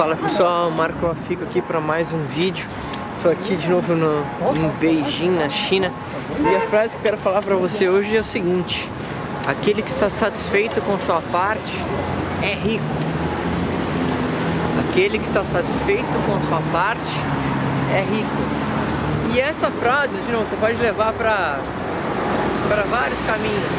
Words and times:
Fala 0.00 0.16
pessoal, 0.16 0.70
Marco 0.70 1.06
Lafico 1.06 1.44
aqui 1.44 1.60
para 1.60 1.78
mais 1.78 2.10
um 2.14 2.24
vídeo. 2.24 2.66
Estou 3.18 3.30
aqui 3.30 3.54
de 3.54 3.68
novo 3.68 3.94
no, 3.94 4.24
em 4.56 4.66
Beijing, 4.78 5.28
na 5.28 5.50
China. 5.50 5.92
E 6.40 6.56
a 6.56 6.60
frase 6.70 6.92
que 6.92 6.96
eu 6.96 7.02
quero 7.02 7.18
falar 7.18 7.42
para 7.42 7.54
você 7.54 7.86
hoje 7.86 8.16
é 8.16 8.20
o 8.20 8.24
seguinte: 8.24 8.88
Aquele 9.46 9.82
que 9.82 9.90
está 9.90 10.08
satisfeito 10.08 10.80
com 10.80 10.96
sua 11.00 11.20
parte 11.30 11.74
é 12.42 12.54
rico. 12.54 12.82
Aquele 14.88 15.18
que 15.18 15.26
está 15.26 15.44
satisfeito 15.44 16.08
com 16.24 16.48
sua 16.48 16.62
parte 16.72 17.12
é 17.92 18.00
rico. 18.00 19.34
E 19.34 19.38
essa 19.38 19.70
frase, 19.70 20.14
de 20.24 20.32
novo, 20.32 20.46
você 20.46 20.56
pode 20.56 20.80
levar 20.80 21.12
para 21.12 21.60
para 22.70 22.84
vários 22.84 23.18
caminhos. 23.26 23.70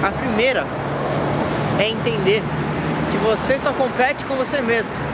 A 0.00 0.12
primeira 0.12 0.64
é 1.80 1.88
entender 1.88 2.40
que 3.10 3.18
você 3.18 3.58
só 3.58 3.72
compete 3.72 4.24
com 4.24 4.36
você 4.36 4.60
mesmo. 4.60 5.07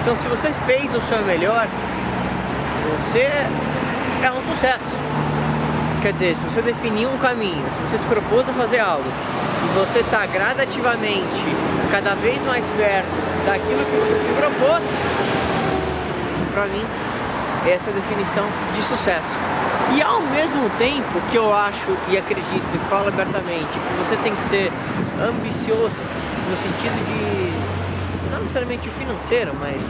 Então, 0.00 0.16
se 0.16 0.26
você 0.28 0.52
fez 0.66 0.94
o 0.94 1.00
seu 1.02 1.18
melhor, 1.24 1.66
você 3.00 3.30
é 4.22 4.30
um 4.30 4.54
sucesso. 4.54 4.94
Quer 6.02 6.12
dizer, 6.12 6.36
se 6.36 6.44
você 6.44 6.60
definiu 6.60 7.08
um 7.10 7.18
caminho, 7.18 7.64
se 7.72 7.80
você 7.80 7.98
se 7.98 8.04
propôs 8.04 8.46
a 8.48 8.52
fazer 8.52 8.80
algo 8.80 9.08
e 9.08 9.78
você 9.78 10.00
está 10.00 10.26
gradativamente 10.26 11.56
cada 11.90 12.14
vez 12.14 12.42
mais 12.42 12.64
perto 12.76 13.08
daquilo 13.46 13.78
que 13.78 13.96
você 13.96 14.22
se 14.22 14.34
propôs, 14.34 14.82
para 16.52 16.66
mim, 16.66 16.84
essa 17.66 17.88
é 17.88 17.92
a 17.92 17.96
definição 17.96 18.44
de 18.74 18.82
sucesso. 18.82 19.38
E 19.96 20.02
ao 20.02 20.20
mesmo 20.20 20.68
tempo 20.78 21.20
que 21.30 21.36
eu 21.36 21.52
acho 21.52 21.96
e 22.10 22.18
acredito 22.18 22.66
e 22.74 22.78
falo 22.90 23.08
abertamente 23.08 23.72
que 23.72 23.94
você 23.98 24.16
tem 24.16 24.34
que 24.34 24.42
ser 24.42 24.72
ambicioso 25.20 25.96
no 26.50 26.56
sentido 26.56 26.98
de 27.06 27.83
necessariamente 28.44 28.88
financeiro, 28.90 29.52
mas 29.58 29.82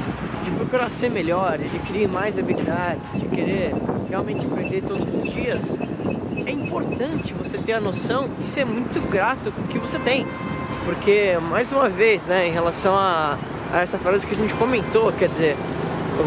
de 0.44 0.50
procurar 0.52 0.90
ser 0.90 1.10
melhor, 1.10 1.58
de 1.58 1.78
criar 1.80 2.08
mais 2.08 2.38
habilidades, 2.38 3.02
de 3.14 3.26
querer 3.28 3.74
realmente 4.08 4.46
aprender 4.46 4.82
todos 4.82 5.06
os 5.12 5.32
dias, 5.32 5.76
é 6.46 6.52
importante 6.52 7.34
você 7.34 7.58
ter 7.58 7.72
a 7.72 7.80
noção 7.80 8.28
e 8.40 8.46
ser 8.46 8.64
muito 8.64 9.00
grato 9.10 9.52
com 9.52 9.62
o 9.62 9.68
que 9.68 9.78
você 9.78 9.98
tem. 9.98 10.26
Porque, 10.84 11.36
mais 11.50 11.72
uma 11.72 11.88
vez, 11.88 12.24
né, 12.24 12.46
em 12.46 12.52
relação 12.52 12.94
a, 12.94 13.38
a 13.72 13.80
essa 13.80 13.98
frase 13.98 14.26
que 14.26 14.34
a 14.34 14.36
gente 14.36 14.54
comentou, 14.54 15.12
quer 15.12 15.28
dizer, 15.28 15.56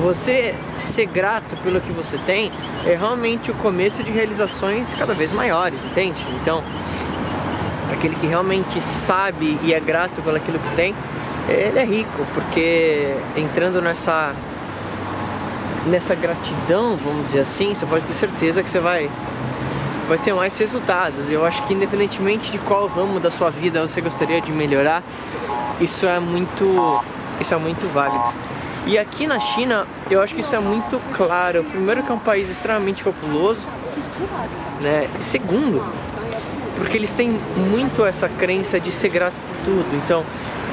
você 0.02 0.54
ser 0.76 1.06
grato 1.06 1.56
pelo 1.64 1.80
que 1.80 1.92
você 1.92 2.18
tem 2.20 2.52
é 2.86 2.96
realmente 2.96 3.52
o 3.52 3.54
começo 3.56 4.04
de 4.04 4.12
realizações 4.12 4.94
cada 4.96 5.14
vez 5.14 5.32
maiores, 5.32 5.80
entende? 5.92 6.18
Então, 6.42 6.64
aquele 7.94 8.16
que 8.16 8.28
realmente 8.28 8.82
sabe 8.82 9.58
e 9.64 9.74
é 9.74 9.80
grato 9.80 10.22
pelo 10.22 10.36
aquilo 10.36 10.60
que 10.60 10.76
tem, 10.76 10.94
ele 11.48 11.80
é 11.80 11.86
rico, 11.86 12.26
porque 12.34 13.16
entrando 13.36 13.82
nessa 13.82 14.34
nessa 15.86 16.14
gratidão, 16.16 16.98
vamos 16.98 17.28
dizer 17.28 17.40
assim, 17.40 17.74
você 17.74 17.86
pode 17.86 18.06
ter 18.06 18.14
certeza 18.14 18.62
que 18.62 18.70
você 18.70 18.80
vai 18.80 19.10
vai 20.08 20.18
ter 20.18 20.34
mais 20.34 20.58
resultados. 20.58 21.30
Eu 21.30 21.46
acho 21.46 21.64
que 21.64 21.74
independentemente 21.74 22.52
de 22.52 22.58
qual 22.60 22.88
ramo 22.88 23.20
da 23.20 23.32
sua 23.32 23.50
vida 23.50 23.82
você 23.82 24.02
gostaria 24.02 24.42
de 24.42 24.52
melhorar, 24.52 25.04
isso 25.80 26.06
é 26.06 26.20
muito 26.20 27.04
isso 27.40 27.54
é 27.54 27.58
muito 27.58 27.92
válido. 27.94 28.34
E 28.86 28.98
aqui 28.98 29.28
na 29.28 29.40
China, 29.40 29.86
eu 30.10 30.22
acho 30.22 30.34
que 30.34 30.40
isso 30.40 30.56
é 30.56 30.60
muito 30.60 31.00
claro. 31.16 31.64
Primeiro 31.64 32.04
que 32.04 32.12
é 32.12 32.16
um 32.16 32.20
país 32.20 32.50
extremamente 32.50 33.04
populoso, 33.04 33.68
né? 34.82 35.10
Segundo, 35.20 35.84
porque 36.78 36.96
eles 36.96 37.12
têm 37.12 37.38
muito 37.70 38.06
essa 38.06 38.30
crença 38.30 38.80
de 38.80 38.92
ser 38.92 39.10
grato 39.10 39.34
por 39.34 39.66
tudo. 39.66 39.96
Então, 39.96 40.24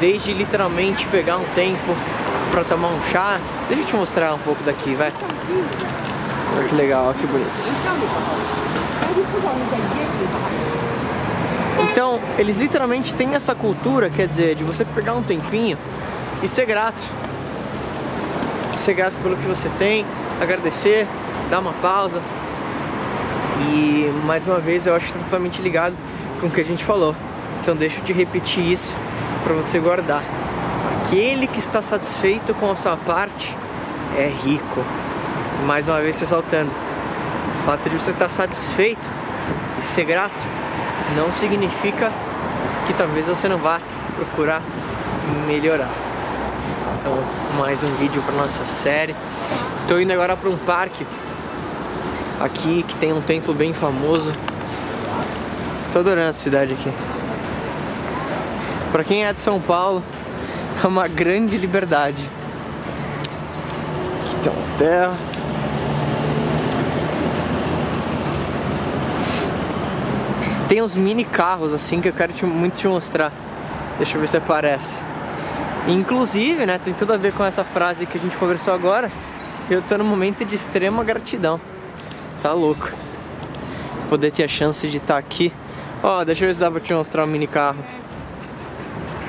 desde 0.04 0.34
literalmente 0.34 1.06
pegar 1.06 1.38
um 1.38 1.44
tempo 1.54 1.96
para 2.50 2.62
tomar 2.62 2.88
um 2.88 3.02
chá. 3.10 3.40
Deixa 3.68 3.84
eu 3.84 3.86
te 3.86 3.96
mostrar 3.96 4.34
um 4.34 4.38
pouco 4.38 4.62
daqui, 4.62 4.94
vai. 4.94 5.10
Olha 6.54 6.68
que 6.68 6.74
legal, 6.74 7.14
que 7.18 7.26
bonito. 7.26 7.50
Então, 11.90 12.20
eles 12.36 12.58
literalmente 12.58 13.14
têm 13.14 13.34
essa 13.34 13.54
cultura, 13.54 14.10
quer 14.10 14.28
dizer, 14.28 14.54
de 14.56 14.62
você 14.62 14.84
pegar 14.84 15.14
um 15.14 15.22
tempinho 15.22 15.78
e 16.42 16.48
ser 16.48 16.66
grato. 16.66 17.02
Ser 18.76 18.92
grato 18.92 19.14
pelo 19.22 19.38
que 19.38 19.46
você 19.46 19.70
tem, 19.78 20.04
agradecer, 20.38 21.06
dar 21.48 21.60
uma 21.60 21.72
pausa, 21.74 22.20
e 23.72 24.12
mais 24.26 24.46
uma 24.46 24.58
vez 24.58 24.86
eu 24.86 24.94
acho 24.94 25.06
está 25.06 25.18
totalmente 25.18 25.62
ligado 25.62 25.96
com 26.42 26.48
o 26.48 26.50
que 26.50 26.60
a 26.60 26.64
gente 26.64 26.84
falou. 26.84 27.16
Então 27.62 27.74
deixa 27.74 28.00
eu 28.00 28.04
te 28.04 28.12
repetir 28.12 28.70
isso 28.70 28.94
para 29.44 29.52
você 29.54 29.78
guardar. 29.78 30.22
Aquele 31.04 31.46
que 31.46 31.58
está 31.58 31.82
satisfeito 31.82 32.54
com 32.54 32.70
a 32.70 32.76
sua 32.76 32.96
parte 32.96 33.56
é 34.16 34.26
rico. 34.26 34.82
Mais 35.66 35.86
uma 35.86 36.00
vez 36.00 36.18
ressaltando, 36.18 36.72
o 36.72 37.66
fato 37.66 37.88
de 37.88 37.96
você 37.96 38.10
estar 38.10 38.28
satisfeito 38.28 39.08
e 39.78 39.82
ser 39.82 40.04
grato 40.04 40.34
não 41.16 41.30
significa 41.30 42.10
que 42.86 42.94
talvez 42.94 43.26
você 43.26 43.48
não 43.48 43.58
vá 43.58 43.80
procurar 44.16 44.62
melhorar. 45.46 45.90
Então, 47.00 47.18
mais 47.58 47.82
um 47.82 47.94
vídeo 47.96 48.22
para 48.22 48.34
nossa 48.34 48.64
série. 48.64 49.14
Estou 49.82 50.00
indo 50.00 50.12
agora 50.12 50.36
para 50.36 50.48
um 50.48 50.56
parque 50.56 51.06
aqui 52.40 52.82
que 52.86 52.94
tem 52.96 53.12
um 53.12 53.20
templo 53.20 53.54
bem 53.54 53.72
famoso. 53.72 54.32
Tô 55.92 56.00
adorando 56.00 56.30
essa 56.30 56.40
cidade 56.40 56.72
aqui. 56.72 56.90
Para 58.94 59.02
quem 59.02 59.26
é 59.26 59.32
de 59.32 59.40
São 59.40 59.60
Paulo, 59.60 60.04
é 60.80 60.86
uma 60.86 61.08
grande 61.08 61.58
liberdade. 61.58 62.30
Aqui 64.20 64.36
tem 64.40 64.52
uma 64.52 64.78
terra. 64.78 65.14
Tem 70.68 70.80
uns 70.80 70.94
mini 70.94 71.24
carros 71.24 71.74
assim 71.74 72.00
que 72.00 72.08
eu 72.08 72.12
quero 72.12 72.32
te, 72.32 72.46
muito 72.46 72.76
te 72.76 72.86
mostrar. 72.86 73.32
Deixa 73.96 74.16
eu 74.16 74.20
ver 74.20 74.28
se 74.28 74.36
aparece. 74.36 74.94
Inclusive, 75.88 76.64
né, 76.64 76.78
tem 76.78 76.94
tudo 76.94 77.14
a 77.14 77.16
ver 77.16 77.32
com 77.32 77.44
essa 77.44 77.64
frase 77.64 78.06
que 78.06 78.16
a 78.16 78.20
gente 78.20 78.36
conversou 78.36 78.72
agora. 78.72 79.10
Eu 79.68 79.82
tô 79.82 79.98
num 79.98 80.04
momento 80.04 80.44
de 80.44 80.54
extrema 80.54 81.02
gratidão. 81.02 81.60
Tá 82.40 82.52
louco. 82.52 82.92
Poder 84.08 84.30
ter 84.30 84.44
a 84.44 84.48
chance 84.48 84.86
de 84.86 84.98
estar 84.98 85.14
tá 85.14 85.18
aqui. 85.18 85.52
Ó, 86.00 86.20
oh, 86.20 86.24
deixa 86.24 86.44
eu 86.44 86.48
ver 86.48 86.54
se 86.54 86.60
dá 86.60 86.70
pra 86.70 86.78
te 86.78 86.94
mostrar 86.94 87.24
um 87.24 87.26
mini 87.26 87.48
carro. 87.48 88.03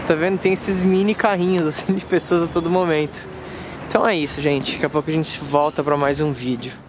Tá 0.07 0.13
vendo? 0.13 0.37
Tem 0.37 0.53
esses 0.53 0.83
mini 0.83 1.15
carrinhos 1.15 1.65
assim 1.65 1.93
de 1.95 2.05
pessoas 2.05 2.43
a 2.43 2.47
todo 2.47 2.69
momento. 2.69 3.27
Então 3.87 4.07
é 4.07 4.15
isso, 4.15 4.41
gente. 4.41 4.73
Daqui 4.73 4.85
a 4.85 4.89
pouco 4.89 5.09
a 5.09 5.13
gente 5.13 5.39
volta 5.39 5.83
para 5.83 5.97
mais 5.97 6.21
um 6.21 6.31
vídeo. 6.31 6.84